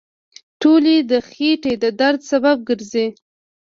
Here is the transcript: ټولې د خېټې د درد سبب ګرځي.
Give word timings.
ټولې 0.61 0.95
د 1.11 1.11
خېټې 1.29 1.73
د 1.83 1.85
درد 1.99 2.19
سبب 2.31 2.57
ګرځي. 2.67 3.07